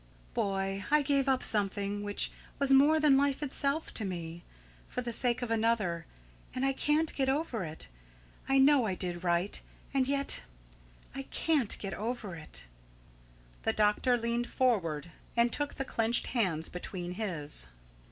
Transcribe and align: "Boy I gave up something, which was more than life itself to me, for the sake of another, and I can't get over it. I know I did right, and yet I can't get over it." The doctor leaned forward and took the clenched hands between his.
"Boy 0.33 0.83
I 0.89 1.03
gave 1.03 1.29
up 1.29 1.43
something, 1.43 2.01
which 2.01 2.31
was 2.57 2.71
more 2.71 2.99
than 2.99 3.19
life 3.19 3.43
itself 3.43 3.93
to 3.93 4.03
me, 4.03 4.43
for 4.89 5.01
the 5.03 5.13
sake 5.13 5.43
of 5.43 5.51
another, 5.51 6.07
and 6.55 6.65
I 6.65 6.73
can't 6.73 7.13
get 7.13 7.29
over 7.29 7.63
it. 7.63 7.87
I 8.49 8.57
know 8.57 8.85
I 8.87 8.95
did 8.95 9.23
right, 9.23 9.61
and 9.93 10.07
yet 10.07 10.41
I 11.13 11.21
can't 11.29 11.77
get 11.77 11.93
over 11.93 12.33
it." 12.33 12.63
The 13.61 13.73
doctor 13.73 14.17
leaned 14.17 14.49
forward 14.49 15.11
and 15.37 15.53
took 15.53 15.75
the 15.75 15.85
clenched 15.85 16.25
hands 16.25 16.67
between 16.67 17.11
his. 17.11 17.67